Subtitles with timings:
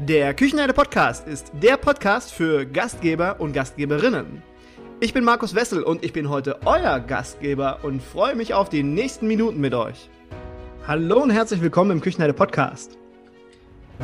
[0.00, 4.42] Der Küchenherde Podcast ist der Podcast für Gastgeber und Gastgeberinnen.
[4.98, 8.82] Ich bin Markus Wessel und ich bin heute euer Gastgeber und freue mich auf die
[8.82, 10.10] nächsten Minuten mit euch.
[10.88, 12.98] Hallo und herzlich willkommen im Küchenherde Podcast.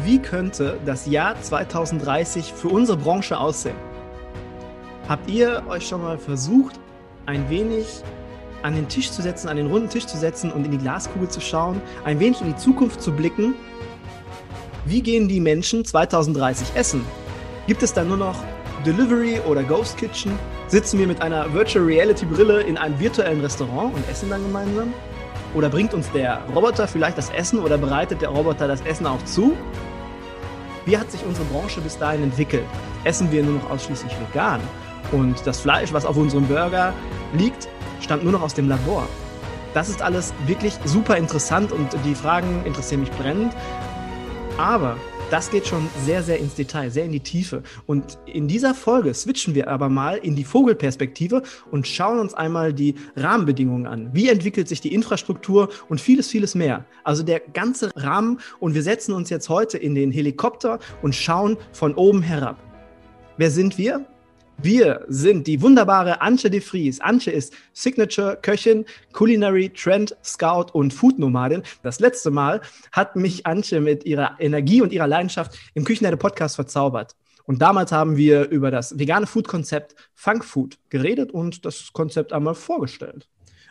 [0.04, 3.77] Wie könnte das Jahr 2030 für unsere Branche aussehen?
[5.09, 6.79] Habt ihr euch schon mal versucht,
[7.27, 8.04] ein wenig
[8.62, 11.29] an den Tisch zu setzen, an den runden Tisch zu setzen und in die Glaskugel
[11.29, 13.54] zu schauen, ein wenig in die Zukunft zu blicken
[14.85, 17.05] wie gehen die Menschen 2030 essen?
[17.66, 18.37] Gibt es dann nur noch
[18.87, 20.38] Delivery oder Ghost Kitchen?
[20.69, 24.93] Sitzen wir mit einer Virtual Reality Brille in einem virtuellen Restaurant und essen dann gemeinsam?
[25.55, 29.23] Oder bringt uns der Roboter vielleicht das Essen oder bereitet der Roboter das Essen auch
[29.24, 29.57] zu?
[30.87, 32.65] Wie hat sich unsere Branche bis dahin entwickelt?
[33.05, 34.60] Essen wir nur noch ausschließlich vegan?
[35.12, 36.95] Und das Fleisch, was auf unserem Burger
[37.35, 37.69] liegt,
[38.01, 39.07] stammt nur noch aus dem Labor.
[39.74, 43.52] Das ist alles wirklich super interessant und die Fragen interessieren mich brennend.
[44.60, 44.98] Aber
[45.30, 47.62] das geht schon sehr, sehr ins Detail, sehr in die Tiefe.
[47.87, 52.74] Und in dieser Folge switchen wir aber mal in die Vogelperspektive und schauen uns einmal
[52.74, 54.10] die Rahmenbedingungen an.
[54.12, 56.85] Wie entwickelt sich die Infrastruktur und vieles, vieles mehr.
[57.04, 58.38] Also der ganze Rahmen.
[58.59, 62.59] Und wir setzen uns jetzt heute in den Helikopter und schauen von oben herab.
[63.38, 64.04] Wer sind wir?
[64.62, 67.00] Wir sind die wunderbare Antje de Vries.
[67.00, 68.84] Antje ist Signature-Köchin,
[69.15, 71.62] Culinary Trend Scout und Food-Nomadin.
[71.83, 72.61] Das letzte Mal
[72.93, 77.16] hat mich Antje mit ihrer Energie und ihrer Leidenschaft im Küchenherde Podcast verzaubert.
[77.44, 82.55] Und damals haben wir über das vegane Food-Konzept Funk Food geredet und das Konzept einmal
[82.55, 83.28] vorgestellt.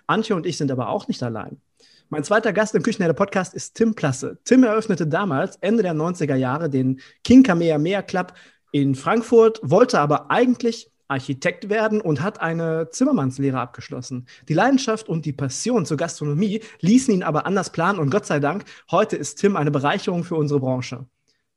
[0.07, 1.61] Antje und ich sind aber auch nicht allein.
[2.09, 4.39] Mein zweiter Gast im Küchenherde Podcast ist Tim Plasse.
[4.43, 8.33] Tim eröffnete damals, Ende der 90er Jahre, den King Kamehameha Club
[8.71, 14.27] in Frankfurt, wollte aber eigentlich Architekt werden und hat eine Zimmermannslehre abgeschlossen.
[14.47, 18.39] Die Leidenschaft und die Passion zur Gastronomie ließen ihn aber anders planen und Gott sei
[18.39, 21.05] Dank, heute ist Tim eine Bereicherung für unsere Branche.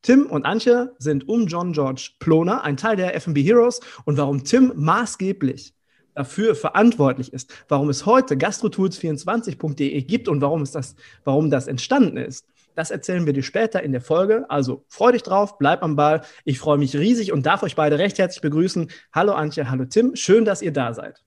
[0.01, 4.43] Tim und Antje sind um John George Ploner, ein Teil der F&B Heroes und warum
[4.43, 5.75] Tim maßgeblich
[6.15, 12.17] dafür verantwortlich ist, warum es heute gastrotools24.de gibt und warum, es das, warum das entstanden
[12.17, 12.47] ist.
[12.75, 14.47] Das erzählen wir dir später in der Folge.
[14.49, 16.23] Also freu dich drauf, bleib am Ball.
[16.45, 18.89] Ich freue mich riesig und darf euch beide recht herzlich begrüßen.
[19.15, 20.17] Hallo Antje, hallo Tim.
[20.17, 21.23] Schön, dass ihr da seid.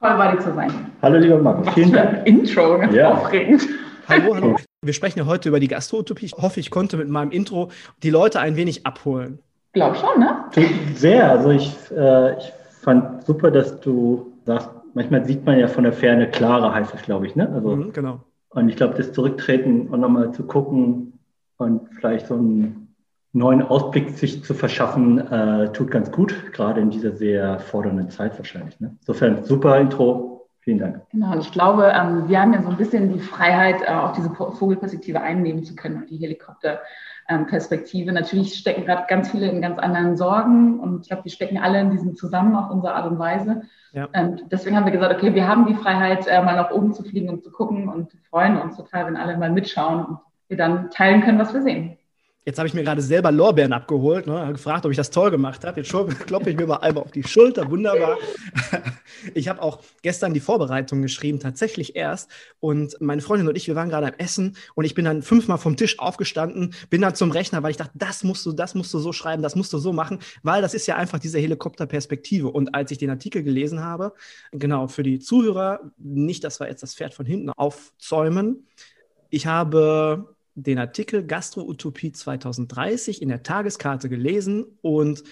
[0.00, 0.70] Toll, bei dir zu sein.
[1.00, 1.70] Hallo, lieber Marco.
[1.70, 2.26] Vielen Dank.
[2.26, 3.12] Intro, ganz ja.
[3.12, 3.66] aufregend.
[4.08, 4.56] Hallo, hallo.
[4.82, 6.26] Wir sprechen ja heute über die Gastroutopie.
[6.26, 7.70] Ich hoffe, ich konnte mit meinem Intro
[8.02, 9.38] die Leute ein wenig abholen.
[9.72, 10.44] Glaub schon, ne?
[10.94, 11.30] Sehr.
[11.30, 12.52] Also ich, äh, ich
[12.82, 17.02] fand super, dass du sagst, manchmal sieht man ja von der Ferne klarer, heißt es,
[17.02, 17.48] glaube ich, ne?
[17.48, 18.20] Also mhm, genau.
[18.54, 21.18] Und ich glaube, das Zurücktreten und nochmal zu gucken
[21.56, 22.94] und vielleicht so einen
[23.32, 28.38] neuen Ausblick sich zu verschaffen, äh, tut ganz gut, gerade in dieser sehr fordernden Zeit
[28.38, 28.78] wahrscheinlich.
[28.80, 28.96] Ne?
[29.00, 30.30] Insofern super Intro.
[30.60, 31.02] Vielen Dank.
[31.10, 34.12] Genau, und ich glaube, ähm, wir haben ja so ein bisschen die Freiheit, äh, auch
[34.12, 36.80] diese Vogelperspektive einnehmen zu können, die Helikopterperspektive.
[37.28, 37.46] Ähm,
[38.12, 41.80] Natürlich stecken gerade ganz viele in ganz anderen Sorgen und ich glaube, wir stecken alle
[41.80, 43.62] in diesem zusammen auf unsere Art und Weise.
[43.92, 44.04] Ja.
[44.04, 46.92] Und ähm, deswegen haben wir gesagt, okay, wir haben die Freiheit, äh, mal nach oben
[46.92, 50.18] zu fliegen und zu gucken und freuen uns total, wenn alle mal mitschauen und
[50.48, 51.96] wir dann teilen können, was wir sehen.
[52.46, 55.64] Jetzt habe ich mir gerade selber Lorbeeren abgeholt, ne, gefragt, ob ich das toll gemacht
[55.64, 55.80] habe.
[55.80, 55.90] Jetzt
[56.26, 58.18] klopfe ich mir mal einmal auf die Schulter, wunderbar.
[59.32, 62.30] Ich habe auch gestern die Vorbereitung geschrieben, tatsächlich erst.
[62.60, 65.56] Und meine Freundin und ich, wir waren gerade am Essen und ich bin dann fünfmal
[65.56, 68.92] vom Tisch aufgestanden, bin dann zum Rechner, weil ich dachte, das musst du, das musst
[68.92, 72.48] du so schreiben, das musst du so machen, weil das ist ja einfach diese Helikopterperspektive.
[72.48, 74.12] Und als ich den Artikel gelesen habe,
[74.52, 78.66] genau, für die Zuhörer, nicht, dass wir jetzt das Pferd von hinten aufzäumen,
[79.30, 85.24] ich habe den Artikel Gastro-Utopie 2030 in der Tageskarte gelesen und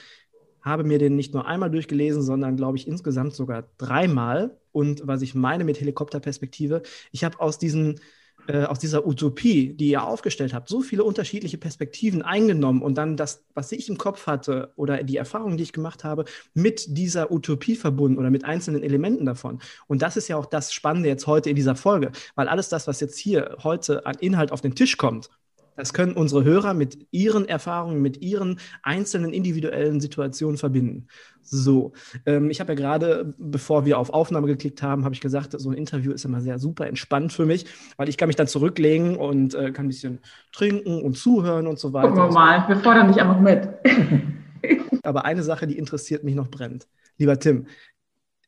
[0.60, 4.59] habe mir den nicht nur einmal durchgelesen, sondern glaube ich insgesamt sogar dreimal.
[4.71, 8.00] Und was ich meine mit Helikopterperspektive, ich habe aus diesen
[8.49, 13.17] äh, aus dieser Utopie, die ihr aufgestellt habt, so viele unterschiedliche Perspektiven eingenommen und dann
[13.17, 17.31] das, was ich im Kopf hatte oder die Erfahrungen, die ich gemacht habe, mit dieser
[17.31, 19.61] Utopie verbunden oder mit einzelnen Elementen davon.
[19.87, 22.87] Und das ist ja auch das Spannende jetzt heute in dieser Folge, weil alles das,
[22.87, 25.31] was jetzt hier heute an Inhalt auf den Tisch kommt,
[25.77, 31.06] das können unsere Hörer mit ihren Erfahrungen, mit ihren einzelnen individuellen Situationen verbinden.
[31.43, 31.93] So,
[32.26, 35.70] ähm, ich habe ja gerade, bevor wir auf Aufnahme geklickt haben, habe ich gesagt, so
[35.70, 37.67] ein Interview ist immer sehr super entspannt für mich,
[37.97, 40.20] weil ich kann mich dann zurücklegen und äh, kann ein bisschen
[40.52, 42.08] trinken und zuhören und so weiter.
[42.08, 43.69] Gucken wir mal, wir fordern dich einfach mit.
[45.02, 46.87] Aber eine Sache, die interessiert mich noch brennt.
[47.19, 47.67] Lieber Tim,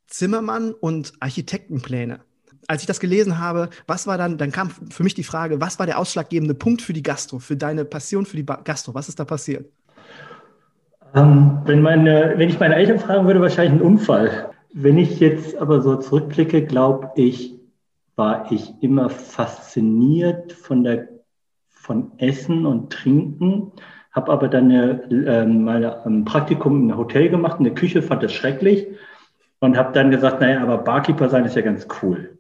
[0.06, 2.20] Zimmermann und Architektenpläne
[2.68, 5.78] als ich das gelesen habe, was war dann, dann kam für mich die Frage, was
[5.78, 8.94] war der ausschlaggebende Punkt für die Gastro, für deine Passion für die Gastro?
[8.94, 9.66] Was ist da passiert?
[11.14, 14.50] Ähm, wenn, meine, wenn ich meine Eltern fragen würde, wahrscheinlich ein Unfall.
[14.72, 17.54] Wenn ich jetzt aber so zurückblicke, glaube ich,
[18.16, 21.08] war ich immer fasziniert von, der,
[21.68, 23.72] von Essen und Trinken,
[24.10, 28.02] habe aber dann eine, äh, meine, ein Praktikum in einem Hotel gemacht, in der Küche,
[28.02, 28.86] fand das schrecklich
[29.60, 32.33] und habe dann gesagt, naja, aber Barkeeper sein ist ja ganz cool.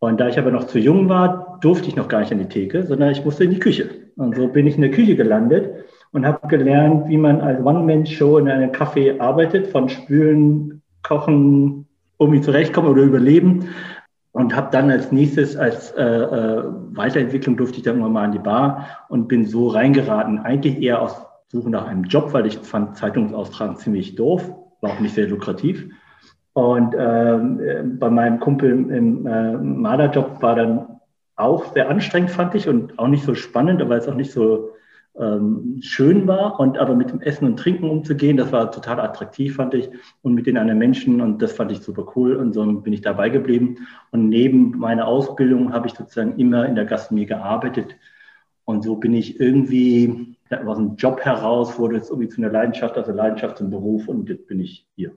[0.00, 2.48] Und da ich aber noch zu jung war, durfte ich noch gar nicht an die
[2.48, 3.90] Theke, sondern ich musste in die Küche.
[4.16, 8.38] Und so bin ich in der Küche gelandet und habe gelernt, wie man als One-Man-Show
[8.38, 11.86] in einem Café arbeitet, von Spülen, Kochen,
[12.18, 13.68] irgendwie zurechtkommen oder überleben.
[14.32, 16.62] Und habe dann als nächstes, als äh, äh,
[16.92, 21.16] Weiterentwicklung durfte ich dann mal an die Bar und bin so reingeraten, eigentlich eher aus
[21.48, 25.88] Suche nach einem Job, weil ich fand Zeitungsaustragen ziemlich doof, war auch nicht sehr lukrativ.
[26.58, 30.98] Und ähm, bei meinem Kumpel im äh, Malerjob war dann
[31.36, 34.70] auch sehr anstrengend, fand ich, und auch nicht so spannend, weil es auch nicht so
[35.16, 36.58] ähm, schön war.
[36.58, 39.88] Und aber mit dem Essen und Trinken umzugehen, das war total attraktiv, fand ich.
[40.22, 42.34] Und mit den anderen Menschen, und das fand ich super cool.
[42.34, 43.76] Und so bin ich dabei geblieben.
[44.10, 47.94] Und neben meiner Ausbildung habe ich sozusagen immer in der Gastronomie gearbeitet.
[48.64, 50.34] Und so bin ich irgendwie
[50.66, 54.08] aus einem Job heraus, wurde es irgendwie zu einer Leidenschaft, also Leidenschaft zum Beruf.
[54.08, 55.12] Und jetzt bin ich hier.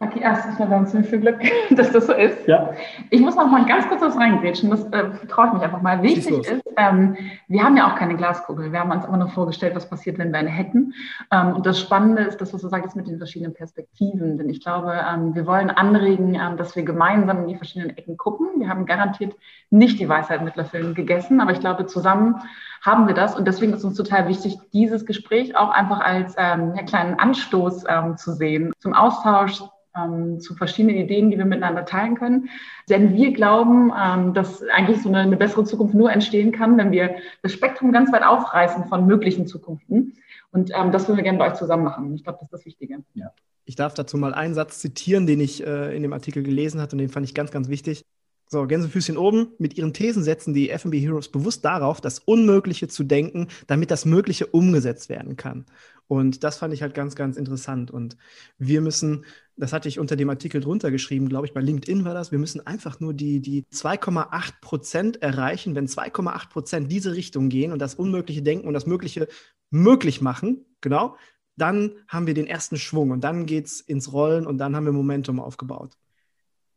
[0.00, 1.40] Okay, erstens mal ziemlich viel Glück,
[1.70, 2.46] dass das so ist.
[2.46, 2.70] Ja.
[3.10, 6.02] Ich muss noch mal ganz kurz was reingrätschen, das äh, traue ich mich einfach mal.
[6.02, 7.16] Wichtig ist, ähm,
[7.48, 8.70] wir haben ja auch keine Glaskugel.
[8.70, 10.94] Wir haben uns immer nur vorgestellt, was passiert, wenn wir eine hätten.
[11.32, 14.38] Ähm, und das Spannende ist das, was du sagst, mit den verschiedenen Perspektiven.
[14.38, 18.16] Denn ich glaube, ähm, wir wollen anregen, ähm, dass wir gemeinsam in die verschiedenen Ecken
[18.16, 18.48] gucken.
[18.58, 19.34] Wir haben garantiert
[19.70, 22.36] nicht die Weisheit mit Löffeln gegessen, aber ich glaube, zusammen
[22.82, 23.36] haben wir das.
[23.36, 27.84] Und deswegen ist uns total wichtig, dieses Gespräch auch einfach als ähm, ja, kleinen Anstoß
[27.88, 29.62] ähm, zu sehen, zum Austausch,
[29.96, 32.48] ähm, zu verschiedenen Ideen, die wir miteinander teilen können.
[32.88, 36.92] Denn wir glauben, ähm, dass eigentlich so eine, eine, bessere Zukunft nur entstehen kann, wenn
[36.92, 40.14] wir das Spektrum ganz weit aufreißen von möglichen Zukunften.
[40.50, 42.14] Und ähm, das würden wir gerne bei euch zusammen machen.
[42.14, 42.98] Ich glaube, das ist das Wichtige.
[43.14, 43.32] Ja.
[43.64, 46.92] Ich darf dazu mal einen Satz zitieren, den ich äh, in dem Artikel gelesen hatte
[46.92, 48.04] und den fand ich ganz, ganz wichtig.
[48.50, 49.48] So, Gänsefüßchen oben.
[49.58, 54.06] Mit ihren Thesen setzen die FB Heroes bewusst darauf, das Unmögliche zu denken, damit das
[54.06, 55.66] Mögliche umgesetzt werden kann.
[56.06, 57.90] Und das fand ich halt ganz, ganz interessant.
[57.90, 58.16] Und
[58.56, 62.14] wir müssen, das hatte ich unter dem Artikel drunter geschrieben, glaube ich, bei LinkedIn war
[62.14, 65.74] das, wir müssen einfach nur die, die 2,8 Prozent erreichen.
[65.74, 69.28] Wenn 2,8 Prozent diese Richtung gehen und das Unmögliche denken und das Mögliche
[69.70, 71.16] möglich machen, genau,
[71.56, 74.86] dann haben wir den ersten Schwung und dann geht es ins Rollen und dann haben
[74.86, 75.98] wir Momentum aufgebaut.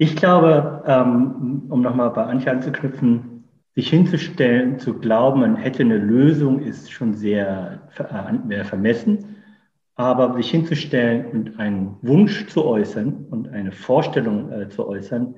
[0.01, 3.43] Ich glaube, ähm, um nochmal bei Antje anzuknüpfen,
[3.75, 9.35] sich hinzustellen, zu glauben, man hätte eine Lösung, ist schon sehr äh, vermessen.
[9.93, 15.35] Aber sich hinzustellen und einen Wunsch zu äußern und eine Vorstellung äh, zu äußern,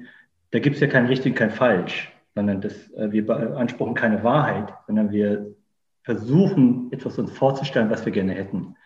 [0.51, 4.73] da gibt es ja kein richtig, kein falsch, sondern das, äh, wir beanspruchen keine Wahrheit,
[4.87, 5.53] sondern wir
[6.03, 8.77] versuchen, etwas uns vorzustellen, was wir gerne hätten.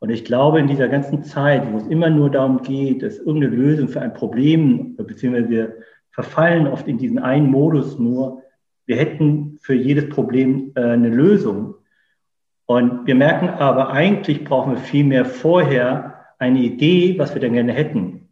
[0.00, 3.56] Und ich glaube, in dieser ganzen Zeit, wo es immer nur darum geht, dass irgendeine
[3.56, 5.76] Lösung für ein Problem, beziehungsweise wir
[6.10, 8.42] verfallen oft in diesen einen Modus nur,
[8.86, 11.74] wir hätten für jedes Problem äh, eine Lösung.
[12.66, 17.54] Und wir merken aber, eigentlich brauchen wir viel mehr vorher eine Idee, was wir denn
[17.54, 18.28] gerne hätten.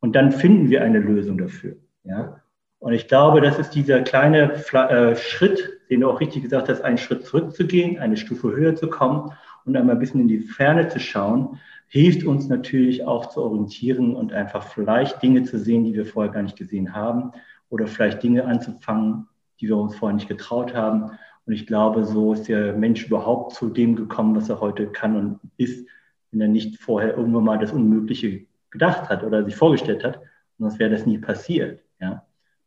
[0.00, 1.76] Und dann finden wir eine Lösung dafür.
[2.04, 2.40] Ja?
[2.78, 6.82] Und ich glaube, das ist dieser kleine äh, Schritt, den du auch richtig gesagt hast,
[6.82, 9.32] einen Schritt zurückzugehen, eine Stufe höher zu kommen
[9.66, 11.58] und einmal ein bisschen in die Ferne zu schauen,
[11.88, 16.32] hilft uns natürlich auch zu orientieren und einfach vielleicht Dinge zu sehen, die wir vorher
[16.32, 17.32] gar nicht gesehen haben
[17.68, 19.28] oder vielleicht Dinge anzufangen,
[19.60, 21.10] die wir uns vorher nicht getraut haben.
[21.46, 25.16] Und ich glaube, so ist der Mensch überhaupt zu dem gekommen, was er heute kann
[25.16, 25.86] und ist,
[26.30, 30.20] wenn er nicht vorher irgendwann mal das Unmögliche gedacht hat oder sich vorgestellt hat.
[30.58, 31.82] Sonst wäre das nie passiert.
[32.00, 32.24] Ja?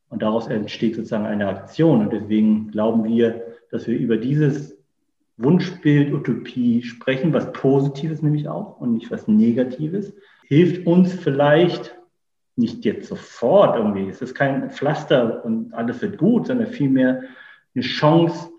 [0.10, 2.02] Und daraus entsteht sozusagen eine Aktion.
[2.02, 4.79] Und deswegen glauben wir, dass wir über dieses
[5.42, 10.14] Wunschbild, Utopie sprechen, was Positives nämlich auch und nicht was Negatives,
[10.48, 11.96] hilft uns vielleicht
[12.56, 14.10] nicht jetzt sofort irgendwie.
[14.10, 17.24] Es ist kein Pflaster und alles wird gut, sondern vielmehr
[17.74, 18.50] eine Chance,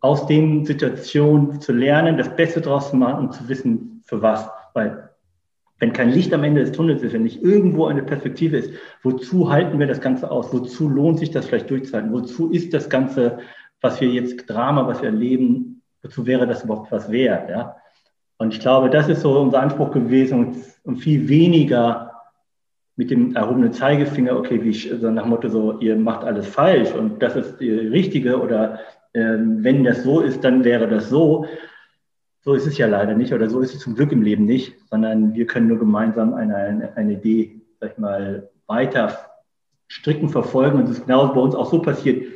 [0.00, 4.48] aus den Situationen zu lernen, das Beste draus zu machen und zu wissen, für was.
[4.72, 5.10] Weil
[5.78, 8.72] wenn kein Licht am Ende des Tunnels ist, wenn nicht irgendwo eine Perspektive ist,
[9.02, 10.52] wozu halten wir das Ganze aus?
[10.52, 12.12] Wozu lohnt sich das vielleicht durchzuhalten?
[12.12, 13.38] Wozu ist das Ganze,
[13.80, 17.48] was wir jetzt Drama, was wir erleben, wozu wäre das überhaupt was wert?
[17.50, 17.76] Ja?
[18.38, 22.10] Und ich glaube, das ist so unser Anspruch gewesen und viel weniger
[22.96, 27.22] mit dem erhobenen Zeigefinger, okay, wie so nach Motto so, ihr macht alles falsch und
[27.22, 28.80] das ist die richtige oder
[29.14, 31.46] äh, wenn das so ist, dann wäre das so.
[32.42, 34.74] So ist es ja leider nicht oder so ist es zum Glück im Leben nicht,
[34.90, 39.18] sondern wir können nur gemeinsam eine, eine, Idee, sag ich mal, weiter
[39.88, 42.26] stricken verfolgen und das ist genau bei uns auch so passiert.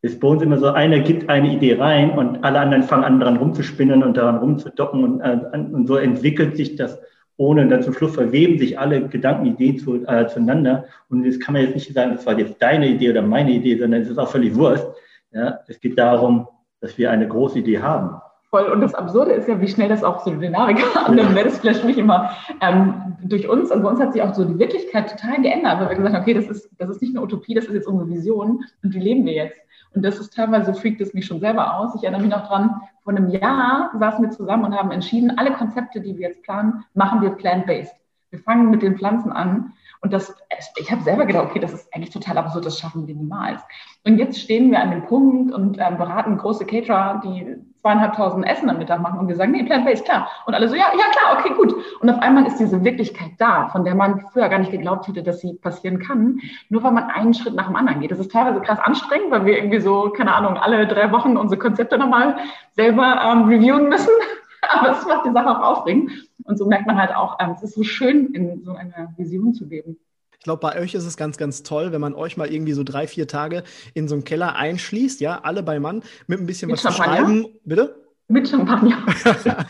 [0.00, 3.20] Ist bei uns immer so, einer gibt eine Idee rein und alle anderen fangen an,
[3.20, 7.00] daran rumzuspinnen und daran rumzudocken und, äh, und so entwickelt sich das
[7.38, 10.84] ohne dann zum Schluss verweben sich alle Gedanken, Ideen zu, äh, zueinander.
[11.08, 13.78] Und das kann man jetzt nicht sagen, das war jetzt deine Idee oder meine Idee,
[13.78, 14.86] sondern es ist auch völlig Wurst.
[15.32, 16.48] Ja, es geht darum,
[16.80, 18.20] dass wir eine große Idee haben.
[18.50, 18.64] Voll.
[18.64, 21.36] Und das Absurde ist ja, wie schnell das auch so eine Dynamik annimmt.
[21.36, 21.44] Ja.
[21.44, 23.70] Das flasht mich immer ähm, durch uns.
[23.70, 26.22] Und bei uns hat sich auch so die Wirklichkeit total geändert, weil wir gesagt haben,
[26.22, 29.00] okay, das ist, das ist nicht eine Utopie, das ist jetzt unsere Vision und die
[29.00, 29.60] leben wir jetzt.
[29.98, 31.92] Und das ist teilweise, freakt es mich schon selber aus.
[31.96, 35.52] Ich erinnere mich noch dran, vor einem Jahr saßen wir zusammen und haben entschieden, alle
[35.54, 37.96] Konzepte, die wir jetzt planen, machen wir plant-based.
[38.30, 39.72] Wir fangen mit den Pflanzen an.
[40.00, 40.32] Und das,
[40.76, 43.60] ich habe selber gedacht, okay, das ist eigentlich total absurd, das schaffen wir niemals.
[44.06, 48.68] Und jetzt stehen wir an dem Punkt und ähm, beraten große Caterer, die zweieinhalbtausend Essen
[48.68, 50.28] am Mittag machen und wir sagen, nee, Plant-Based, klar.
[50.46, 51.74] Und alle so, ja, ja, klar, okay, gut.
[52.00, 55.22] Und auf einmal ist diese Wirklichkeit da, von der man früher gar nicht geglaubt hätte,
[55.22, 58.10] dass sie passieren kann, nur weil man einen Schritt nach dem anderen geht.
[58.10, 61.58] Das ist teilweise krass anstrengend, weil wir irgendwie so, keine Ahnung, alle drei Wochen unsere
[61.58, 62.36] Konzepte nochmal
[62.72, 64.12] selber ähm, reviewen müssen.
[64.70, 66.10] Aber es macht die Sache auch aufregend.
[66.44, 69.54] Und so merkt man halt auch, ähm, es ist so schön, in so einer Vision
[69.54, 69.98] zu leben.
[70.38, 72.84] Ich glaube, bei euch ist es ganz, ganz toll, wenn man euch mal irgendwie so
[72.84, 73.64] drei, vier Tage
[73.94, 77.16] in so einen Keller einschließt, ja, alle bei Mann, mit ein bisschen mit was Champagner?
[77.16, 77.46] zu schreiben.
[77.64, 78.08] Bitte?
[78.28, 79.06] Mit Champagner.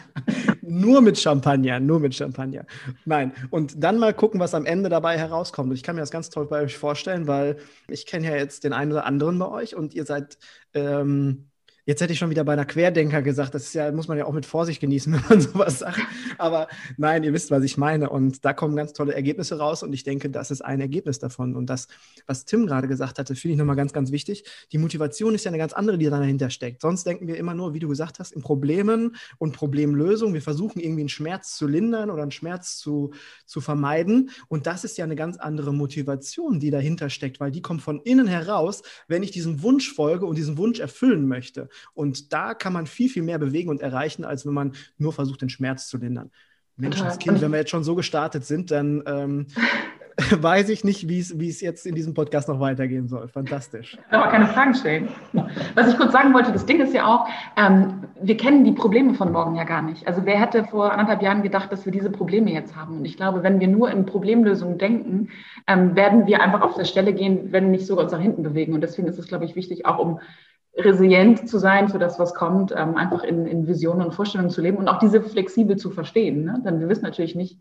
[0.63, 2.67] nur mit Champagner, nur mit Champagner.
[3.05, 3.33] Nein.
[3.51, 5.71] Und dann mal gucken, was am Ende dabei herauskommt.
[5.71, 7.59] Und ich kann mir das ganz toll bei euch vorstellen, weil
[7.89, 10.39] ich kenne ja jetzt den einen oder anderen bei euch und ihr seid
[10.75, 11.49] ähm,
[11.89, 14.35] Jetzt hätte ich schon wieder bei einer Querdenker gesagt, das ja, muss man ja auch
[14.35, 16.03] mit Vorsicht genießen, wenn man sowas sagt.
[16.37, 16.69] Aber
[16.99, 18.11] nein, ihr wisst, was ich meine.
[18.11, 19.83] Und da kommen ganz tolle Ergebnisse raus.
[19.83, 21.57] Und ich denke, das ist ein Ergebnis davon.
[21.57, 21.89] Und das,
[22.27, 24.45] was Tim gerade gesagt hatte, finde ich nochmal ganz, ganz wichtig.
[24.71, 26.83] Die Motivation ist ja eine ganz andere, die dahinter steckt.
[26.83, 30.35] Sonst denken wir immer nur, wie du gesagt hast, in Problemen und Problemlösungen.
[30.35, 33.15] Wir versuchen irgendwie einen Schmerz zu lindern oder einen Schmerz zu,
[33.47, 34.29] zu vermeiden.
[34.49, 37.99] Und das ist ja eine ganz andere Motivation, die dahinter steckt, weil die kommt von
[38.03, 41.71] innen heraus, wenn ich diesem Wunsch folge und diesen Wunsch erfüllen möchte.
[41.95, 45.43] Und da kann man viel, viel mehr bewegen und erreichen, als wenn man nur versucht,
[45.43, 46.31] den Schmerz zu lindern.
[46.77, 49.47] Menschenskind, wenn wir jetzt schon so gestartet sind, dann ähm,
[50.31, 53.29] weiß ich nicht, wie es jetzt in diesem Podcast noch weitergehen soll.
[53.29, 53.97] Fantastisch.
[54.11, 55.09] Aber keine Fragen stellen.
[55.75, 59.15] Was ich kurz sagen wollte, das Ding ist ja auch, ähm, wir kennen die Probleme
[59.15, 60.07] von morgen ja gar nicht.
[60.09, 62.99] Also wer hätte vor anderthalb Jahren gedacht, dass wir diese Probleme jetzt haben?
[62.99, 65.29] Und ich glaube, wenn wir nur in Problemlösungen denken,
[65.69, 68.73] ähm, werden wir einfach auf der Stelle gehen, wenn nicht sogar uns nach hinten bewegen.
[68.73, 70.21] Und deswegen ist es, glaube ich, wichtig, auch um
[70.79, 74.61] resilient zu sein für das, was kommt, ähm, einfach in, in Visionen und Vorstellungen zu
[74.61, 76.45] leben und auch diese flexibel zu verstehen.
[76.45, 76.63] Ne?
[76.65, 77.59] Denn wir wissen natürlich nicht,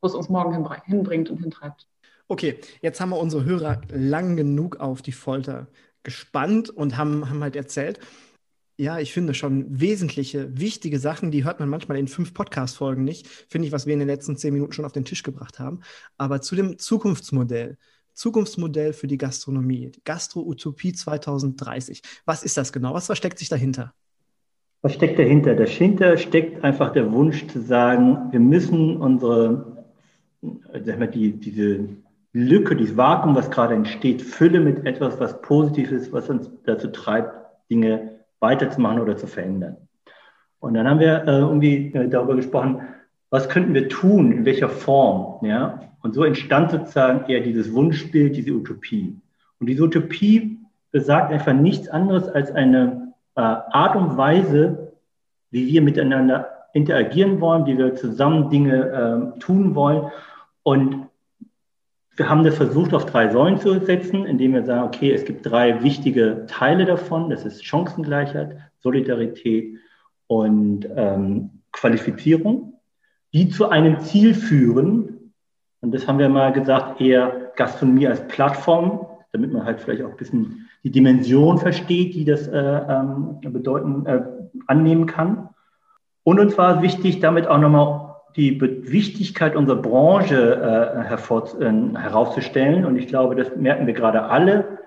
[0.00, 1.86] wo es uns morgen hinbringt und hintreibt.
[2.28, 5.68] Okay, jetzt haben wir unsere Hörer lang genug auf die Folter
[6.02, 8.00] gespannt und haben, haben halt erzählt.
[8.78, 13.26] Ja, ich finde schon wesentliche, wichtige Sachen, die hört man manchmal in fünf Podcast-Folgen nicht,
[13.26, 15.80] finde ich, was wir in den letzten zehn Minuten schon auf den Tisch gebracht haben.
[16.18, 17.78] Aber zu dem Zukunftsmodell,
[18.16, 22.02] Zukunftsmodell für die Gastronomie, Gastro-Utopie 2030.
[22.24, 22.94] Was ist das genau?
[22.94, 23.92] Was versteckt sich dahinter?
[24.82, 25.54] Was steckt dahinter?
[25.54, 29.84] Dahinter steckt einfach der Wunsch zu sagen, wir müssen unsere,
[30.42, 31.88] sag mal, die, diese
[32.32, 36.88] Lücke, dieses Vakuum, was gerade entsteht, füllen mit etwas, was positiv ist, was uns dazu
[36.88, 37.34] treibt,
[37.70, 39.76] Dinge weiterzumachen oder zu verändern.
[40.58, 42.80] Und dann haben wir äh, irgendwie äh, darüber gesprochen,
[43.30, 45.44] was könnten wir tun, in welcher Form.
[45.44, 45.80] Ja?
[46.06, 49.20] Und so entstand sozusagen eher dieses Wunschbild, diese Utopie.
[49.58, 50.60] Und diese Utopie
[50.92, 54.92] besagt einfach nichts anderes als eine äh, Art und Weise,
[55.50, 60.12] wie wir miteinander interagieren wollen, wie wir zusammen Dinge äh, tun wollen.
[60.62, 61.08] Und
[62.14, 65.44] wir haben das versucht, auf drei Säulen zu setzen, indem wir sagen, okay, es gibt
[65.44, 67.30] drei wichtige Teile davon.
[67.30, 69.76] Das ist Chancengleichheit, Solidarität
[70.28, 72.74] und ähm, Qualifizierung
[73.36, 75.15] die zu einem Ziel führen.
[75.86, 80.10] Und das haben wir mal gesagt, eher Gastronomie als Plattform, damit man halt vielleicht auch
[80.10, 84.20] ein bisschen die Dimension versteht, die das äh, ähm, bedeuten, äh,
[84.66, 85.50] annehmen kann.
[86.24, 92.84] Und uns war wichtig, damit auch nochmal die Be Wichtigkeit unserer Branche äh, äh, herauszustellen.
[92.84, 94.78] Und ich glaube, das merken wir gerade alle,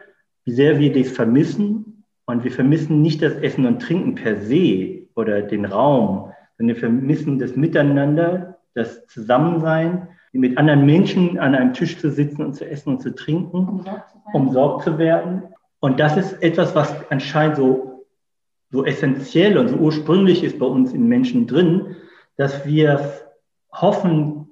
[0.44, 2.04] wie sehr wir das vermissen.
[2.26, 6.76] Und wir vermissen nicht das Essen und Trinken per se oder den Raum, denn wir
[6.76, 12.70] vermissen das Miteinander, das Zusammensein, mit anderen Menschen an einem Tisch zu sitzen und zu
[12.70, 13.86] essen und zu trinken,
[14.34, 15.44] umsorgt zu werden.
[15.80, 18.06] Und das ist etwas, was anscheinend so,
[18.70, 21.96] so essentiell und so ursprünglich ist bei uns in Menschen drin,
[22.38, 23.12] dass wir
[23.72, 24.48] hoffen,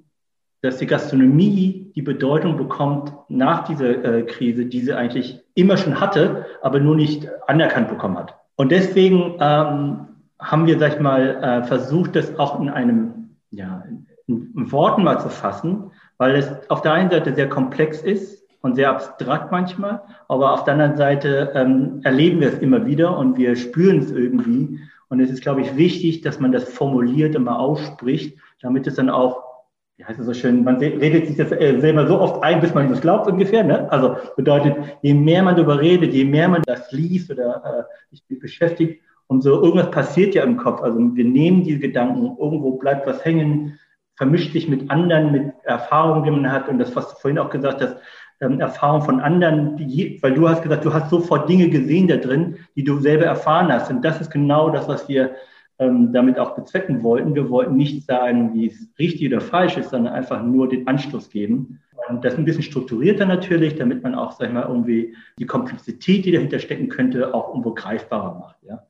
[0.62, 6.00] dass die Gastronomie die Bedeutung bekommt nach dieser äh, Krise, die sie eigentlich immer schon
[6.00, 8.36] hatte, aber nur nicht anerkannt bekommen hat.
[8.56, 10.08] Und deswegen ähm,
[10.40, 13.84] haben wir, sag ich mal, äh, versucht, das auch in einem, ja,
[14.28, 18.76] in, Worten mal zu fassen, weil es auf der einen Seite sehr komplex ist und
[18.76, 23.38] sehr abstrakt manchmal, aber auf der anderen Seite ähm, erleben wir es immer wieder und
[23.38, 24.80] wir spüren es irgendwie.
[25.10, 28.96] Und es ist, glaube ich, wichtig, dass man das formuliert und mal ausspricht, damit es
[28.96, 29.42] dann auch,
[29.96, 32.74] wie heißt es so schön, man redet sich das äh, selber so oft ein, bis
[32.74, 33.64] man es glaubt ungefähr.
[33.64, 33.90] Ne?
[33.90, 38.24] Also bedeutet, je mehr man darüber redet, je mehr man das liest oder äh, sich
[38.40, 40.82] beschäftigt, Und so irgendwas passiert ja im Kopf.
[40.82, 43.80] Also wir nehmen diese Gedanken, irgendwo bleibt was hängen,
[44.18, 46.68] vermischt sich mit anderen, mit Erfahrungen, die man hat.
[46.68, 47.98] Und das, was du vorhin auch gesagt hast,
[48.42, 52.18] ähm, Erfahrung von anderen, die, weil du hast gesagt, du hast sofort Dinge gesehen da
[52.18, 53.90] drin, die du selber erfahren hast.
[53.90, 55.36] Und das ist genau das, was wir
[55.80, 57.36] ähm, damit auch bezwecken wollten.
[57.36, 61.30] Wir wollten nicht sagen, wie es richtig oder falsch ist, sondern einfach nur den Anstoß
[61.30, 61.80] geben.
[62.10, 66.26] Und das ein bisschen strukturierter natürlich, damit man auch, sag ich mal, irgendwie die Komplexität,
[66.26, 68.58] die dahinter stecken könnte, auch irgendwo greifbarer macht.
[68.68, 68.87] Ja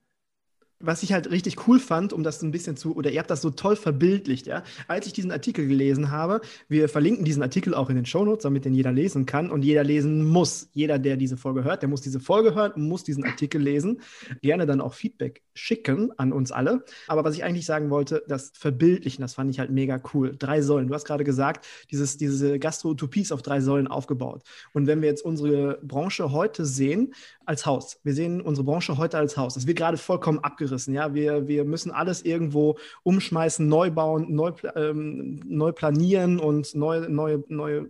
[0.80, 3.42] was ich halt richtig cool fand, um das ein bisschen zu, oder ihr habt das
[3.42, 7.90] so toll verbildlicht, ja, als ich diesen Artikel gelesen habe, wir verlinken diesen Artikel auch
[7.90, 10.70] in den Shownotes, damit den jeder lesen kann und jeder lesen muss.
[10.74, 14.02] Jeder, der diese Folge hört, der muss diese Folge hören, muss diesen Artikel lesen.
[14.42, 16.84] Gerne dann auch Feedback schicken an uns alle.
[17.08, 20.36] Aber was ich eigentlich sagen wollte, das Verbildlichen, das fand ich halt mega cool.
[20.38, 20.88] Drei Säulen.
[20.88, 24.44] Du hast gerade gesagt, dieses, diese Gastro-Utopie ist auf drei Säulen aufgebaut.
[24.74, 27.14] Und wenn wir jetzt unsere Branche heute sehen,
[27.48, 30.94] als Haus, wir sehen unsere Branche heute als Haus, das wird gerade vollkommen abgerissen.
[30.94, 37.08] Ja, wir, wir müssen alles irgendwo umschmeißen, neu bauen, neu, ähm, neu planieren und neu,
[37.08, 37.88] neue, neue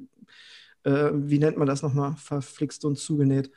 [0.84, 3.52] äh, wie nennt man das nochmal, verflixt und zugenäht.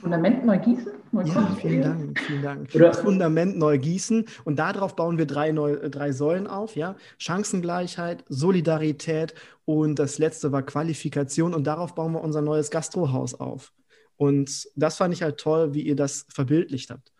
[0.00, 0.92] Fundament neu gießen?
[1.12, 2.70] Neu ja, vielen Dank, vielen Dank.
[2.74, 6.96] Oder das Fundament neu gießen und darauf bauen wir drei, neu, drei Säulen auf, ja.
[7.18, 9.34] Chancengleichheit, Solidarität
[9.64, 13.72] und das letzte war Qualifikation und darauf bauen wir unser neues Gastrohaus auf.
[14.20, 17.10] Und das fand ich halt toll, wie ihr das verbildlicht habt.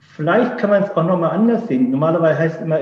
[0.00, 1.90] Vielleicht kann man es auch nochmal anders sehen.
[1.90, 2.78] Normalerweise heißt es immer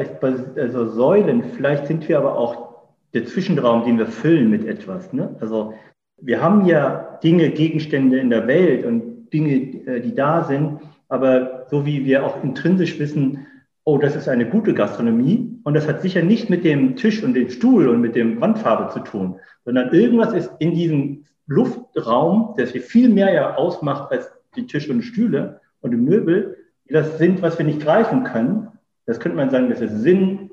[0.57, 1.43] also Säulen.
[1.57, 5.13] Vielleicht sind wir aber auch der Zwischenraum, den wir füllen mit etwas.
[5.13, 5.35] Ne?
[5.41, 5.75] Also
[6.21, 10.79] wir haben ja Dinge, Gegenstände in der Welt und Dinge, äh, die da sind.
[11.09, 13.49] Aber so wie wir auch intrinsisch wissen,
[13.83, 17.35] oh, das ist eine gute Gastronomie und das hat sicher nicht mit dem Tisch und
[17.35, 22.67] dem Stuhl und mit dem Wandfarbe zu tun, sondern irgendwas ist in diesem Luftraum, der
[22.67, 26.57] sich viel mehr ja ausmacht als die Tische und Stühle und die Möbel,
[26.89, 28.69] die das sind, was wir nicht greifen können.
[29.07, 30.51] Das könnte man sagen, das ist Sinn,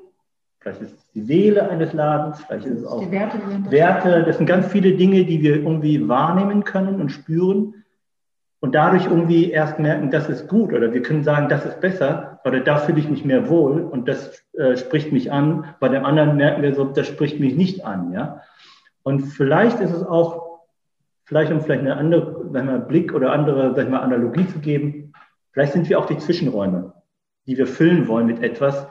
[0.60, 3.38] vielleicht ist es die Seele eines Ladens, vielleicht ist es auch Werte,
[3.70, 4.24] Werte.
[4.24, 7.82] Das sind ganz viele Dinge, die wir irgendwie wahrnehmen können und spüren
[8.60, 12.40] und dadurch irgendwie erst merken, das ist gut oder wir können sagen, das ist besser
[12.44, 15.64] oder da fühle ich mich mehr wohl und das äh, spricht mich an.
[15.80, 18.40] Bei dem anderen merken wir so, das spricht mich nicht an, ja.
[19.02, 20.51] Und vielleicht ist es auch,
[21.24, 25.02] vielleicht um vielleicht eine andere, sagen wir, Blick oder andere, sag mal, Analogie zu geben,
[25.52, 26.94] Vielleicht sind wir auch die Zwischenräume,
[27.46, 28.86] die wir füllen wollen mit etwas,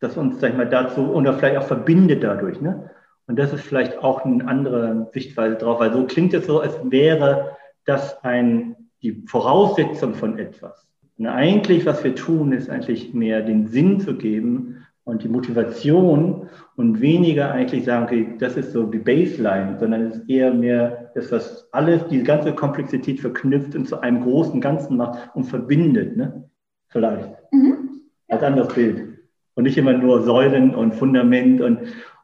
[0.00, 2.60] das uns, sag ich mal, dazu oder vielleicht auch verbindet dadurch.
[2.60, 2.90] Ne?
[3.26, 6.78] Und das ist vielleicht auch eine andere Sichtweise drauf, weil so klingt es so, als
[6.84, 10.86] wäre das ein, die Voraussetzung von etwas.
[11.18, 16.48] Und eigentlich, was wir tun, ist eigentlich mehr den Sinn zu geben und die Motivation
[16.74, 21.12] und weniger eigentlich sagen, okay, das ist so die Baseline, sondern es ist eher mehr
[21.14, 26.16] das, was alles, die ganze Komplexität verknüpft und zu einem großen Ganzen macht und verbindet,
[26.16, 26.44] ne?
[26.88, 27.28] Vielleicht.
[27.52, 28.00] Mhm.
[28.28, 29.20] Als anderes Bild.
[29.54, 31.78] Und nicht immer nur Säulen und Fundament und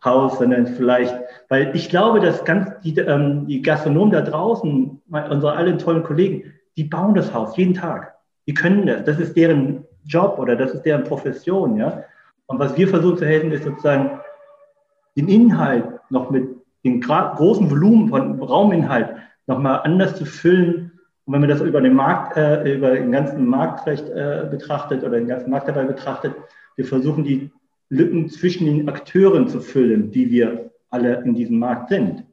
[0.05, 1.15] Haus, sondern vielleicht,
[1.49, 6.53] weil ich glaube, dass ganz die, ähm, die Gastronomen da draußen, unsere allen tollen Kollegen,
[6.77, 8.17] die bauen das Haus jeden Tag.
[8.49, 9.05] Die können das.
[9.05, 12.03] Das ist deren Job oder das ist deren Profession, ja.
[12.53, 14.21] Und was wir versuchen zu helfen, ist sozusagen
[15.17, 16.51] den Inhalt noch mit
[16.85, 19.09] dem großen Volumen von Rauminhalt
[19.47, 20.93] nochmal anders zu füllen.
[21.25, 25.03] Und wenn man das über den Markt, äh, über den ganzen Markt vielleicht äh, betrachtet
[25.03, 26.35] oder den ganzen Markt dabei betrachtet,
[26.77, 27.51] wir versuchen die
[27.89, 32.25] Lücken zwischen den Akteuren zu füllen, die wir alle in diesem Markt sind.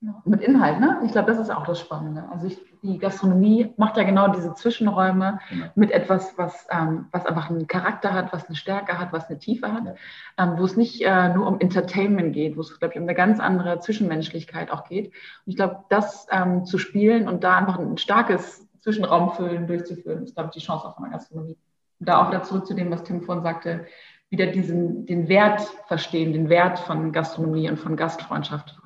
[0.00, 0.22] Ja?
[0.24, 1.00] Mit Inhalt, ne?
[1.04, 2.24] Ich glaube, das ist auch das Spannende.
[2.30, 5.70] Also ich, die Gastronomie macht ja genau diese Zwischenräume ja.
[5.74, 9.40] mit etwas, was, ähm, was einfach einen Charakter hat, was eine Stärke hat, was eine
[9.40, 9.94] Tiefe hat, ja.
[10.38, 13.14] ähm, wo es nicht äh, nur um Entertainment geht, wo es, glaube ich, um eine
[13.16, 15.06] ganz andere Zwischenmenschlichkeit auch geht.
[15.06, 15.12] Und
[15.46, 20.50] ich glaube, das ähm, zu spielen und da einfach ein starkes Zwischenraumfüllen durchzuführen, ist, glaube
[20.52, 21.56] ich, die Chance auf einer Gastronomie.
[21.98, 23.86] Und da auch wieder zurück zu dem, was Tim vorhin sagte,
[24.30, 28.78] wieder diesen, den Wert verstehen, den Wert von Gastronomie und von Gastfreundschaft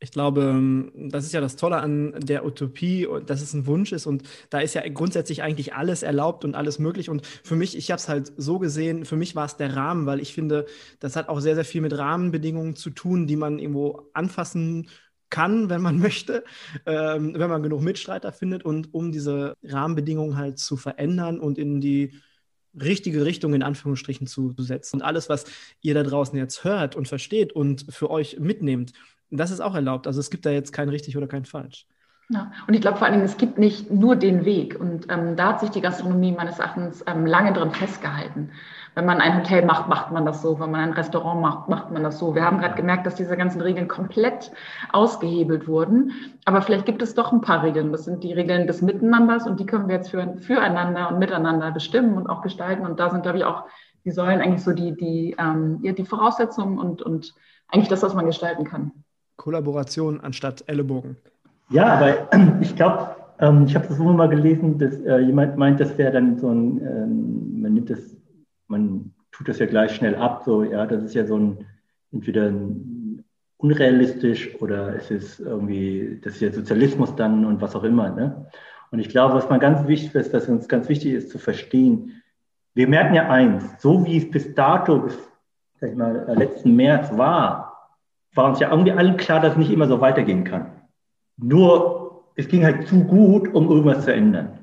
[0.00, 3.92] ich glaube, ähm, das ist ja das Tolle an der Utopie, dass es ein Wunsch
[3.92, 7.10] ist und da ist ja grundsätzlich eigentlich alles erlaubt und alles möglich.
[7.10, 10.06] Und für mich, ich habe es halt so gesehen, für mich war es der Rahmen,
[10.06, 10.64] weil ich finde,
[11.00, 14.88] das hat auch sehr, sehr viel mit Rahmenbedingungen zu tun, die man irgendwo anfassen
[15.28, 16.44] kann, wenn man möchte,
[16.86, 21.80] ähm, wenn man genug Mitstreiter findet und um diese Rahmenbedingungen halt zu verändern und in
[21.80, 22.14] die
[22.80, 24.96] richtige Richtung in Anführungsstrichen zu setzen.
[24.96, 25.44] Und alles, was
[25.82, 28.92] ihr da draußen jetzt hört und versteht und für euch mitnehmt,
[29.30, 30.06] das ist auch erlaubt.
[30.06, 31.86] Also es gibt da jetzt kein richtig oder kein falsch.
[32.32, 34.78] Ja, und ich glaube vor allen Dingen, es gibt nicht nur den Weg.
[34.78, 38.52] Und ähm, da hat sich die Gastronomie meines Erachtens ähm, lange drin festgehalten.
[38.94, 40.60] Wenn man ein Hotel macht, macht man das so.
[40.60, 42.36] Wenn man ein Restaurant macht, macht man das so.
[42.36, 44.52] Wir haben gerade gemerkt, dass diese ganzen Regeln komplett
[44.92, 46.12] ausgehebelt wurden.
[46.44, 47.90] Aber vielleicht gibt es doch ein paar Regeln.
[47.90, 51.72] Das sind die Regeln des Miteinanders und die können wir jetzt für, füreinander und miteinander
[51.72, 52.86] bestimmen und auch gestalten.
[52.86, 53.64] Und da sind, glaube ich, auch
[54.04, 57.34] die Säulen eigentlich so die, die, ähm, ja, die Voraussetzungen und, und
[57.66, 58.92] eigentlich das, was man gestalten kann.
[59.40, 61.16] Kollaboration anstatt Ellenbogen.
[61.70, 62.28] Ja, aber
[62.60, 66.12] ich glaube, ähm, ich habe das wohl mal gelesen, dass äh, jemand meint, das wäre
[66.12, 68.00] dann so ein, ähm, man nimmt das,
[68.68, 71.64] man tut das ja gleich schnell ab, so, ja, das ist ja so ein,
[72.12, 73.24] entweder ein
[73.56, 78.46] unrealistisch oder es ist irgendwie, das ist ja Sozialismus dann und was auch immer, ne?
[78.90, 82.20] Und ich glaube, was mal ganz wichtig ist, dass uns ganz wichtig ist zu verstehen,
[82.74, 85.16] wir merken ja eins, so wie es bis dato, bis
[85.80, 87.69] sag ich mal, äh, letzten März war,
[88.34, 90.66] war uns ja irgendwie allen klar, dass es nicht immer so weitergehen kann.
[91.36, 94.58] Nur, es ging halt zu gut, um irgendwas zu ändern.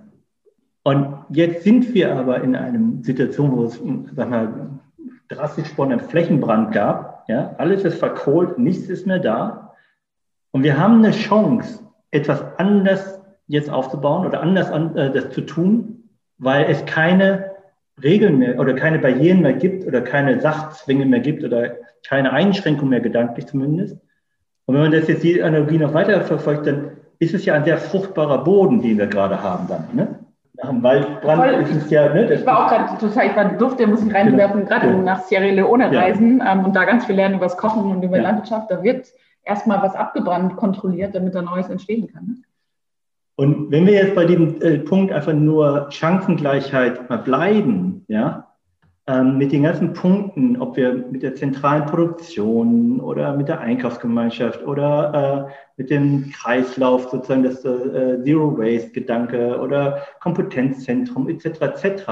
[0.84, 3.80] Und jetzt sind wir aber in einer Situation, wo es,
[4.16, 4.80] sag mal,
[5.28, 7.26] drastisch von einem Flächenbrand gab.
[7.28, 9.74] Ja, alles ist verkohlt, nichts ist mehr da.
[10.52, 15.42] Und wir haben eine Chance, etwas anders jetzt aufzubauen oder anders an, äh, das zu
[15.42, 17.57] tun, weil es keine
[18.04, 21.76] Regeln mehr oder keine Barrieren mehr gibt oder keine Sachzwänge mehr gibt oder
[22.08, 23.98] keine Einschränkung mehr gedanklich zumindest.
[24.66, 27.66] Und wenn man das jetzt die Analogie noch weiter verfolgt, dann ist es ja ein
[27.66, 29.88] sehr fruchtbarer Boden, den wir gerade haben dann.
[29.94, 30.20] Ne?
[30.56, 31.62] Nach dem Waldbrand Voll.
[31.64, 32.14] ist es ja.
[32.14, 34.70] Ne, ich war auch gerade total, ich war Duft, muss ich reinwerfen, genau.
[34.70, 35.04] gerade genau.
[35.04, 36.02] nach Sierra Leone ja.
[36.02, 38.24] reisen ähm, und da ganz viel lernen über das Kochen und über ja.
[38.24, 38.72] Landwirtschaft.
[38.72, 39.08] Da wird
[39.44, 42.26] erstmal was abgebrannt kontrolliert, damit da Neues entstehen kann.
[42.26, 42.36] Ne?
[43.38, 48.48] Und wenn wir jetzt bei dem äh, Punkt einfach nur Chancengleichheit mal bleiben, ja,
[49.06, 54.66] ähm, mit den ganzen Punkten, ob wir mit der zentralen Produktion oder mit der Einkaufsgemeinschaft
[54.66, 61.46] oder äh, mit dem Kreislauf sozusagen das äh, Zero Waste Gedanke oder Kompetenzzentrum etc.
[61.62, 62.04] etc.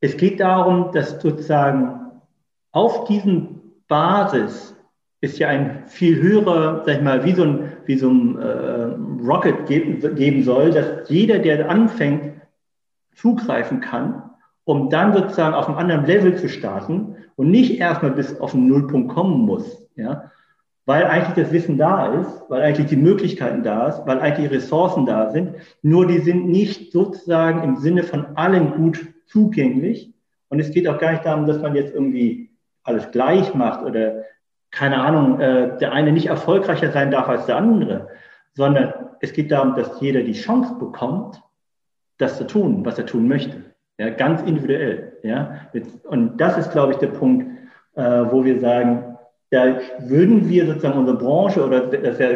[0.00, 2.00] Es geht darum, dass sozusagen
[2.72, 4.75] auf diesen Basis
[5.26, 9.26] ist ja ein viel höherer, sag ich mal, wie so ein, wie so ein äh,
[9.26, 12.32] Rocket geben, geben soll, dass jeder, der anfängt,
[13.14, 14.22] zugreifen kann,
[14.64, 18.68] um dann sozusagen auf einem anderen Level zu starten und nicht erstmal bis auf den
[18.68, 20.30] Nullpunkt kommen muss, ja,
[20.86, 24.54] weil eigentlich das Wissen da ist, weil eigentlich die Möglichkeiten da ist, weil eigentlich die
[24.54, 30.12] Ressourcen da sind, nur die sind nicht sozusagen im Sinne von allen gut zugänglich.
[30.48, 32.50] Und es geht auch gar nicht darum, dass man jetzt irgendwie
[32.84, 34.22] alles gleich macht oder
[34.76, 38.08] keine Ahnung, äh, der eine nicht erfolgreicher sein darf als der andere,
[38.54, 41.42] sondern es geht darum, dass jeder die Chance bekommt,
[42.18, 43.62] das zu tun, was er tun möchte.
[43.98, 45.14] Ja, ganz individuell.
[45.22, 45.68] Ja.
[46.04, 47.46] Und das ist, glaube ich, der Punkt,
[47.94, 49.16] äh, wo wir sagen,
[49.50, 52.28] da würden wir sozusagen unsere Branche oder das ist ja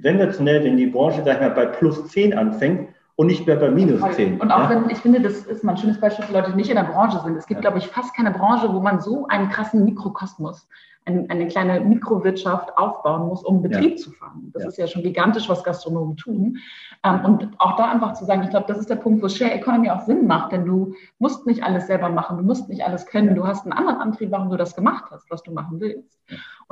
[0.00, 3.70] sensationell, wenn die Branche, sag ich mal, bei plus 10 anfängt und nicht mehr bei
[3.70, 4.40] minus 10.
[4.40, 4.70] Und auch ja?
[4.70, 6.84] wenn, ich finde, das ist mal ein schönes Beispiel für Leute, die nicht in der
[6.84, 7.36] Branche sind.
[7.36, 7.70] Es gibt, ja.
[7.70, 10.66] glaube ich, fast keine Branche, wo man so einen krassen Mikrokosmos
[11.06, 13.96] ein, eine kleine Mikrowirtschaft aufbauen muss, um Betrieb ja.
[13.96, 14.50] zu fahren.
[14.54, 16.58] Das ist ja schon gigantisch, was Gastronomen tun.
[17.04, 19.52] Ähm, und auch da einfach zu sagen, ich glaube, das ist der Punkt, wo Share
[19.52, 23.06] Economy auch Sinn macht, denn du musst nicht alles selber machen, du musst nicht alles
[23.06, 26.18] können, du hast einen anderen Antrieb, warum du das gemacht hast, was du machen willst.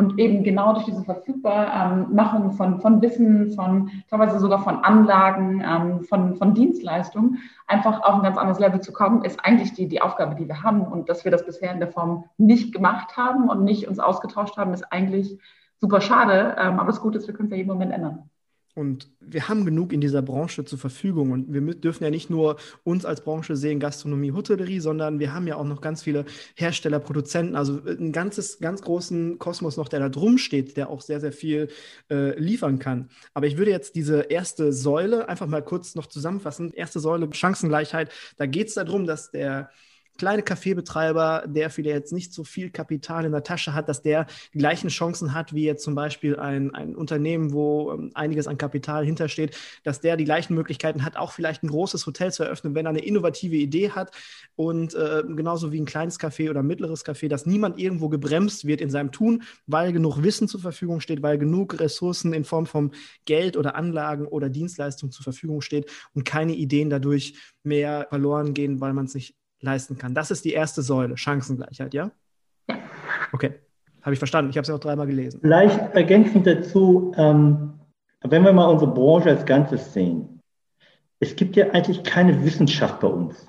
[0.03, 5.62] Und eben genau durch diese Verfügbarmachung ähm, von, von Wissen, von teilweise sogar von Anlagen,
[5.65, 7.38] ähm, von, von Dienstleistungen,
[7.69, 10.65] einfach auf ein ganz anderes Level zu kommen, ist eigentlich die, die Aufgabe, die wir
[10.65, 10.83] haben.
[10.83, 14.57] Und dass wir das bisher in der Form nicht gemacht haben und nicht uns ausgetauscht
[14.57, 15.38] haben, ist eigentlich
[15.81, 16.57] super schade.
[16.59, 18.29] Ähm, aber das Gute ist, wir können es ja jeden Moment ändern.
[18.75, 21.31] Und wir haben genug in dieser Branche zur Verfügung.
[21.33, 25.47] Und wir dürfen ja nicht nur uns als Branche sehen, Gastronomie, Hotellerie, sondern wir haben
[25.47, 26.25] ja auch noch ganz viele
[26.57, 31.03] Hersteller, Produzenten, also ein ganzes, ganz großen Kosmos noch, der da drum steht, der auch
[31.03, 31.69] sehr, sehr viel
[32.11, 33.11] äh, liefern kann.
[33.35, 36.73] Aber ich würde jetzt diese erste Säule einfach mal kurz noch zusammenfassen.
[36.73, 38.11] Erste Säule, Chancengleichheit.
[38.39, 39.71] Da geht es darum, dass der
[40.18, 44.27] kleine Kaffeebetreiber, der vielleicht jetzt nicht so viel Kapital in der Tasche hat, dass der
[44.55, 48.59] die gleichen Chancen hat wie jetzt zum Beispiel ein, ein Unternehmen, wo ähm, einiges an
[48.59, 52.75] Kapital hintersteht, dass der die gleichen Möglichkeiten hat, auch vielleicht ein großes Hotel zu eröffnen,
[52.75, 54.12] wenn er eine innovative Idee hat.
[54.55, 58.81] Und äh, genauso wie ein kleines Café oder mittleres Café, dass niemand irgendwo gebremst wird
[58.81, 62.92] in seinem Tun, weil genug Wissen zur Verfügung steht, weil genug Ressourcen in Form von
[63.25, 68.81] Geld oder Anlagen oder Dienstleistungen zur Verfügung steht und keine Ideen dadurch mehr verloren gehen,
[68.81, 70.14] weil man es nicht leisten kann.
[70.14, 72.11] Das ist die erste Säule, Chancengleichheit, ja?
[72.68, 72.79] Ja.
[73.33, 73.55] Okay,
[74.03, 74.51] habe ich verstanden.
[74.51, 75.40] Ich habe es ja auch dreimal gelesen.
[75.40, 77.75] Vielleicht ergänzend dazu, ähm,
[78.22, 80.40] wenn wir mal unsere Branche als Ganzes sehen.
[81.20, 83.48] Es gibt ja eigentlich keine Wissenschaft bei uns.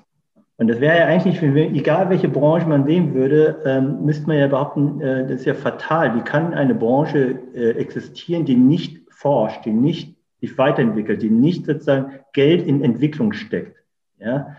[0.56, 4.46] Und das wäre ja eigentlich, egal welche Branche man sehen würde, ähm, müsste man ja
[4.46, 6.14] behaupten, äh, das ist ja fatal.
[6.14, 11.66] Wie kann eine Branche äh, existieren, die nicht forscht, die nicht sich weiterentwickelt, die nicht
[11.66, 13.76] sozusagen Geld in Entwicklung steckt?
[14.18, 14.56] Ja?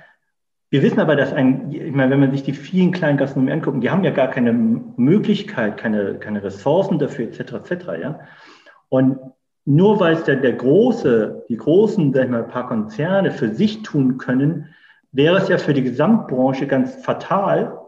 [0.76, 3.82] Wir wissen aber, dass ein, ich meine, wenn man sich die vielen kleinen Gastronomien anguckt,
[3.82, 8.20] die haben ja gar keine Möglichkeit, keine, keine Ressourcen dafür, etc., etc., ja.
[8.90, 9.18] Und
[9.64, 13.84] nur weil es der, der große, die großen, sag ich mal, paar Konzerne für sich
[13.84, 14.68] tun können,
[15.14, 17.80] wäre es ja für die Gesamtbranche ganz fatal,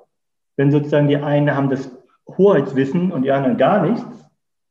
[0.55, 1.91] wenn sozusagen die einen haben das
[2.37, 4.29] Hoheitswissen und die anderen gar nichts.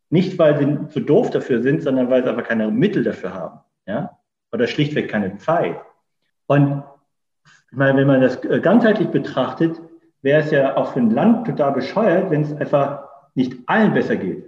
[0.08, 3.60] Nicht, weil sie zu doof dafür sind, sondern weil sie aber keine Mittel dafür haben.
[3.86, 4.18] Ja?
[4.52, 5.76] Oder schlichtweg keine Zeit.
[6.46, 6.82] Und
[7.70, 9.80] ich meine, wenn man das äh, ganzheitlich betrachtet,
[10.22, 14.16] wäre es ja auch für ein Land total bescheuert, wenn es einfach nicht allen besser
[14.16, 14.44] geht.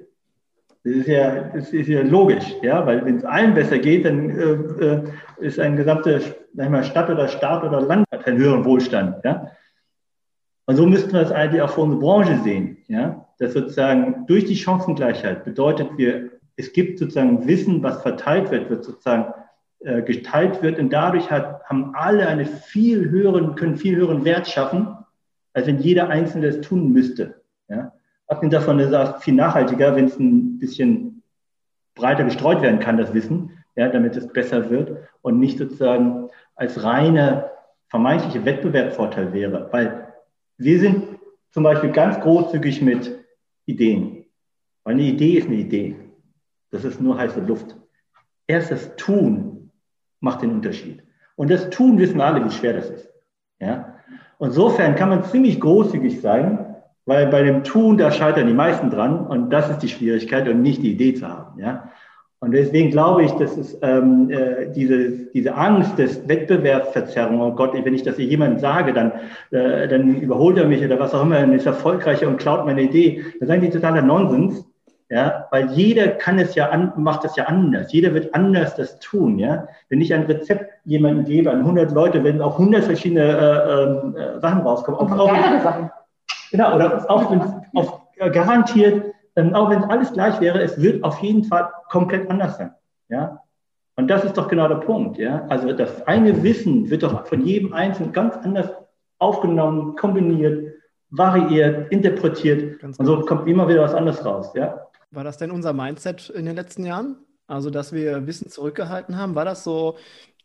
[0.84, 4.30] Das ist ja, das ist ja logisch, ja, weil wenn es allen besser geht, dann
[4.30, 5.02] äh, äh
[5.38, 6.20] ist ein gesamte
[6.54, 9.50] mal, Stadt oder Staat oder Land hat einen höheren Wohlstand, ja.
[10.66, 14.44] Und so müssten wir es eigentlich auch für unsere Branche sehen, ja, dass sozusagen durch
[14.44, 19.32] die Chancengleichheit bedeutet wir, es gibt sozusagen Wissen, was verteilt wird, wird sozusagen
[19.80, 24.48] äh, geteilt wird und dadurch hat, haben alle eine viel höheren, können viel höheren Wert
[24.48, 24.88] schaffen,
[25.52, 27.42] als wenn jeder Einzelne das tun müsste.
[27.68, 27.92] Ja?
[28.26, 31.22] Abgesehen davon ist es viel nachhaltiger, wenn es ein bisschen
[31.94, 36.82] breiter gestreut werden kann, das Wissen, ja, damit es besser wird und nicht sozusagen als
[36.82, 37.50] reiner
[37.88, 39.68] vermeintlicher Wettbewerbsvorteil wäre.
[39.70, 40.12] Weil
[40.56, 41.18] wir sind
[41.52, 43.16] zum Beispiel ganz großzügig mit
[43.66, 44.24] Ideen.
[44.84, 45.96] Weil eine Idee ist eine Idee.
[46.70, 47.76] Das ist nur heiße Luft.
[48.46, 49.57] Erst das Tun
[50.20, 51.02] macht den Unterschied.
[51.36, 53.08] Und das Tun wissen alle, wie schwer das ist.
[53.60, 53.94] Ja?
[54.40, 56.76] Insofern kann man ziemlich großzügig sein,
[57.06, 60.62] weil bei dem Tun, da scheitern die meisten dran und das ist die Schwierigkeit und
[60.62, 61.58] nicht die Idee zu haben.
[61.60, 61.90] Ja?
[62.40, 67.72] Und deswegen glaube ich, dass es ähm, äh, diese, diese Angst des Wettbewerbsverzerrung, oh Gott,
[67.74, 69.12] wenn ich das jemandem sage, dann,
[69.50, 72.82] äh, dann überholt er mich oder was auch immer, dann ist erfolgreicher und klaut meine
[72.82, 73.24] Idee.
[73.40, 74.64] Das ist eigentlich totaler Nonsens.
[75.10, 77.92] Ja, weil jeder kann es ja an, macht es ja anders.
[77.92, 79.38] Jeder wird anders das tun.
[79.38, 83.82] Ja, wenn ich ein Rezept jemandem gebe an 100 Leute, werden auch 100 verschiedene äh,
[83.84, 85.00] ähm, äh, Sachen rauskommen.
[85.00, 85.90] Auch, auch, Sachen.
[86.50, 87.40] Genau, oder auch wenn
[87.74, 92.30] auf, äh, garantiert, ähm, auch wenn alles gleich wäre, es wird auf jeden Fall komplett
[92.30, 92.74] anders sein.
[93.08, 93.40] Ja,
[93.96, 95.18] und das ist doch genau der Punkt.
[95.18, 98.70] Ja, also das eine Wissen wird doch von jedem Einzelnen ganz anders
[99.18, 100.74] aufgenommen, kombiniert,
[101.10, 102.78] variiert, interpretiert.
[102.80, 104.52] Ganz und so kommt immer wieder was anderes raus.
[104.54, 104.87] Ja.
[105.10, 107.16] War das denn unser Mindset in den letzten Jahren?
[107.46, 109.34] Also, dass wir Wissen zurückgehalten haben?
[109.34, 109.96] War das so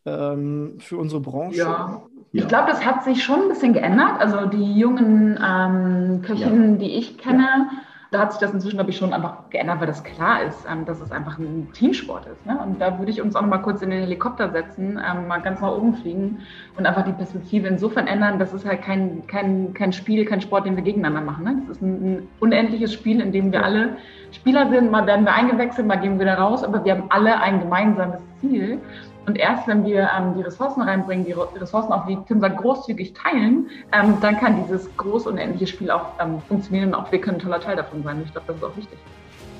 [0.06, 1.58] ähm, für unsere Branche?
[1.58, 4.20] Ja, ich glaube, das hat sich schon ein bisschen geändert.
[4.20, 6.78] Also die jungen ähm, Köchinnen, ja.
[6.78, 7.70] die ich kenne, ja
[8.14, 10.84] da hat sich das inzwischen, glaube ich, schon einfach geändert, weil das klar ist, ähm,
[10.84, 12.46] dass es einfach ein Teamsport ist.
[12.46, 12.56] Ne?
[12.62, 15.42] Und da würde ich uns auch noch mal kurz in den Helikopter setzen, ähm, mal
[15.42, 16.38] ganz nach oben fliegen
[16.76, 20.64] und einfach die Perspektive insofern ändern, dass es halt kein, kein, kein Spiel, kein Sport,
[20.64, 21.44] den wir gegeneinander machen.
[21.44, 21.62] Ne?
[21.66, 23.96] Das ist ein, ein unendliches Spiel, in dem wir alle
[24.30, 24.92] Spieler sind.
[24.92, 28.20] Mal werden wir eingewechselt, mal gehen wir wieder raus, aber wir haben alle ein gemeinsames
[28.40, 28.78] Ziel.
[29.26, 33.14] Und erst wenn wir ähm, die Ressourcen reinbringen, die Ressourcen auch, wie Tim sagt, großzügig
[33.14, 37.38] teilen, ähm, dann kann dieses groß unendliche Spiel auch ähm, funktionieren und auch wir können
[37.38, 38.22] ein toller Teil davon sein.
[38.24, 38.98] Ich glaube, das ist auch wichtig.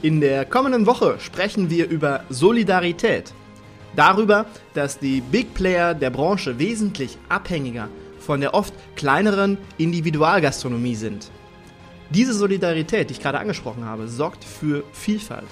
[0.03, 3.33] In der kommenden Woche sprechen wir über Solidarität.
[3.97, 11.31] Darüber, dass die Big Player der Branche wesentlich abhängiger von der oft kleineren Individualgastronomie sind.
[12.11, 15.47] Diese Solidarität, die ich gerade angesprochen habe, sorgt für Vielfalt.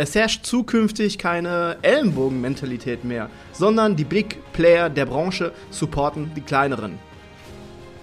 [0.00, 6.98] Es herrscht zukünftig keine Ellenbogenmentalität mehr, sondern die Big Player der Branche supporten die kleineren.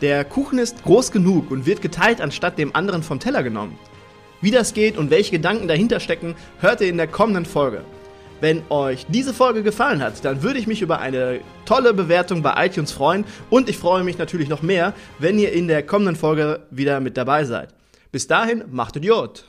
[0.01, 3.79] Der Kuchen ist groß genug und wird geteilt, anstatt dem anderen vom Teller genommen.
[4.41, 7.81] Wie das geht und welche Gedanken dahinter stecken, hört ihr in der kommenden Folge.
[8.41, 12.63] Wenn euch diese Folge gefallen hat, dann würde ich mich über eine tolle Bewertung bei
[12.63, 16.59] iTunes freuen und ich freue mich natürlich noch mehr, wenn ihr in der kommenden Folge
[16.69, 17.73] wieder mit dabei seid.
[18.11, 19.45] Bis dahin, macht Idiot!